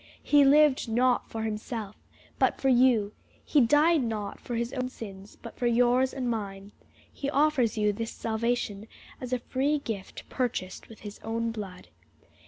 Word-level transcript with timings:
He 0.23 0.43
lived 0.43 0.89
not 0.89 1.29
for 1.29 1.43
himself, 1.43 1.95
but 2.39 2.59
for 2.59 2.69
you; 2.69 3.13
he 3.45 3.61
died 3.61 4.01
not 4.01 4.39
for 4.39 4.55
his 4.55 4.73
own 4.73 4.89
sins, 4.89 5.37
but 5.43 5.55
for 5.55 5.67
yours 5.67 6.11
and 6.11 6.27
mine: 6.27 6.71
he 7.13 7.29
offers 7.29 7.77
you 7.77 7.93
this 7.93 8.11
salvation 8.11 8.87
as 9.21 9.31
a 9.31 9.37
free 9.37 9.77
gift 9.77 10.27
purchased 10.27 10.89
with 10.89 11.01
his 11.01 11.19
own 11.23 11.51
blood. 11.51 11.89